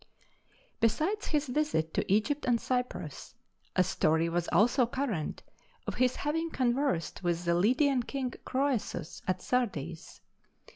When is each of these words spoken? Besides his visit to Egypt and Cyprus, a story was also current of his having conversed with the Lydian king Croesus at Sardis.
Besides 0.79 1.27
his 1.27 1.45
visit 1.45 1.93
to 1.93 2.11
Egypt 2.11 2.45
and 2.47 2.59
Cyprus, 2.59 3.35
a 3.75 3.83
story 3.83 4.29
was 4.29 4.47
also 4.51 4.87
current 4.87 5.43
of 5.85 5.93
his 5.93 6.15
having 6.15 6.49
conversed 6.49 7.21
with 7.21 7.45
the 7.45 7.53
Lydian 7.53 8.01
king 8.01 8.33
Croesus 8.43 9.21
at 9.27 9.43
Sardis. 9.43 10.21